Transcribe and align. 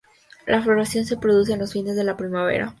La 0.47 0.63
floración 0.63 1.05
se 1.05 1.15
produce 1.17 1.53
en 1.53 1.59
los 1.59 1.73
fines 1.73 1.95
de 1.95 2.03
la 2.03 2.17
primavera. 2.17 2.69